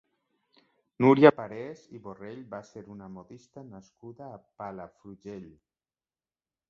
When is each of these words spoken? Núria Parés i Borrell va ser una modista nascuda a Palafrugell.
Núria 1.05 1.31
Parés 1.39 1.83
i 1.99 2.01
Borrell 2.07 2.41
va 2.55 2.61
ser 2.69 2.83
una 2.95 3.11
modista 3.19 3.65
nascuda 3.75 4.31
a 4.31 4.41
Palafrugell. 4.63 5.49